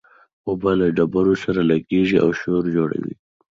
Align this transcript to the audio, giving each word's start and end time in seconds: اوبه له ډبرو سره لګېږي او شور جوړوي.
اوبه 0.47 0.71
له 0.79 0.87
ډبرو 0.97 1.35
سره 1.43 1.59
لګېږي 1.71 2.17
او 2.23 2.29
شور 2.39 2.63
جوړوي. 2.75 3.13